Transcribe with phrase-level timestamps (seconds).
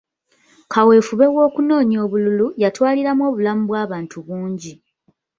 [0.73, 4.73] Kaweefube w'okunoonya obululu yatwaliramu obulamu bw'abantu bungi.